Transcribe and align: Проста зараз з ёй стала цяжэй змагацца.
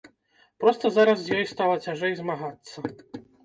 Проста 0.63 0.91
зараз 0.95 1.21
з 1.21 1.37
ёй 1.39 1.45
стала 1.53 1.77
цяжэй 1.87 2.19
змагацца. 2.21 2.77